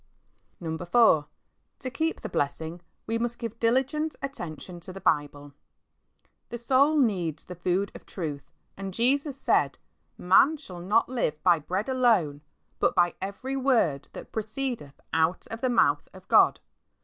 IV. 0.59 0.79
To 0.93 1.89
keep 1.93 2.21
the 2.21 2.27
blessing,, 2.27 2.81
ive 3.07 3.21
must 3.21 3.37
give 3.37 3.59
diligent 3.59 4.15
attention 4.23 4.79
to 4.79 4.91
the 4.91 4.99
Bible, 4.99 5.53
The 6.49 6.57
soul 6.57 6.97
needs 6.97 7.45
the 7.45 7.53
food 7.53 7.91
of 7.93 8.07
truth, 8.07 8.49
and 8.75 8.95
Jesus 8.95 9.39
said," 9.39 9.77
Man 10.17 10.57
shall 10.57 10.79
not 10.79 11.07
live 11.07 11.43
by 11.43 11.59
bread 11.59 11.87
alone, 11.87 12.41
but 12.79 12.95
by 12.95 13.13
every 13.21 13.55
word 13.55 14.07
that 14.13 14.31
proceedeth 14.31 14.99
out 15.13 15.45
of 15.51 15.61
the 15.61 15.69
mouth 15.69 16.09
of 16.15 16.27
God." 16.27 16.59